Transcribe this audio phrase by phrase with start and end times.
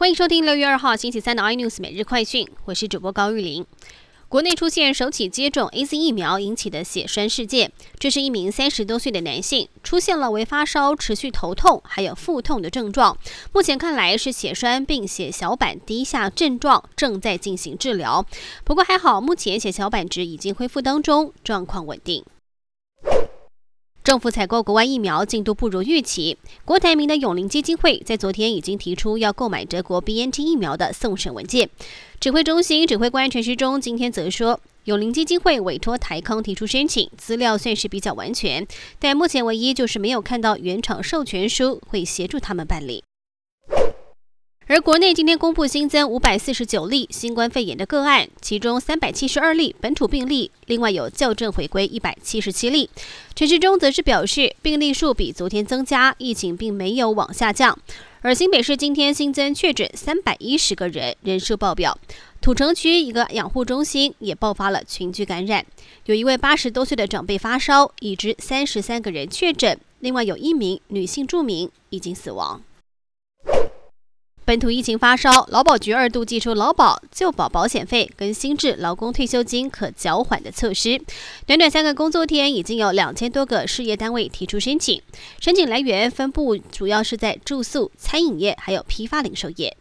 [0.00, 3.66] 欢迎收听六月二号星期三的 iNews 每日快讯，我是主播高玉玲。
[4.30, 13.18] 国内出现首起接种 A Z 疫苗引起的血栓事件，这是一名三十多岁的男性出现了为发烧、持续头痛还有腹痛的症状，
[13.52, 18.24] 目前看来是血栓并血小板低下症状，正在进行治疗。
[18.64, 22.24] 不过还好，目前血小板值已经恢复当中，状况稳定。
[24.02, 26.38] 政府采购国外疫苗进度不如预期。
[26.64, 31.68] 郭台铭的永林基金会在昨天已经提出要购买德国 BNT 疫苗的送审文件。
[32.18, 38.66] 指挥中心指挥官陈时中今天则说，永林基金会委托台康提出申请，资料算是比较完全，
[38.98, 43.04] 但目前唯一就是没有看到原厂授权书，会协助他们办理。
[44.70, 52.88] 而国内今天公布新增五百四十九例新冠肺炎的个案，其中三百七十二例本土病例，另外有校正回归一百七十七例。
[53.34, 57.76] 陈时中则是表示，病例数比昨天增加，疫情并没有往下降。
[58.20, 61.98] 而新北市今天新增确诊三百一十个人，人数爆表。
[62.40, 65.66] 土城区一个养护中心也爆发了群聚感染，
[66.04, 72.62] 有一位八十多岁的长辈发烧，已知三十三个人确诊，另外有一名女性住民已经死亡。
[74.50, 81.00] 本土疫情发烧，劳保局二度寄出劳保旧保保险费跟新制劳工退休金可缴缓的措施。
[81.46, 85.00] 短短三个工作天，已经有两千多个事业单位提出申请，
[85.40, 89.76] 申请来源分布主要是在住宿、餐饮业还有批发零售业。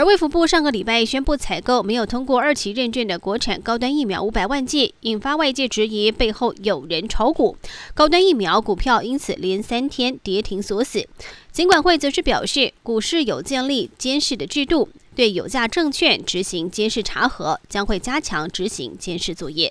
[0.00, 7.54] 而卫福部上个礼拜宣布采购没有通过二期认证的国产高端疫苗五百万剂，引发外界质疑背后有人炒股，
[7.92, 11.06] 高端疫苗股票因此连三天跌停锁死。
[11.52, 19.70] 尽管会则是表示，股市有建立监视的制度，对有价证券执行监视查核，将会加强执行监视作业。